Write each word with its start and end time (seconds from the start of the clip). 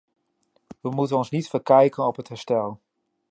We 0.81 0.89
moeten 0.91 1.17
ons 1.17 1.29
niet 1.29 1.49
verkijken 1.49 2.05
op 2.07 2.15
het 2.15 2.27
herstel. 2.27 2.79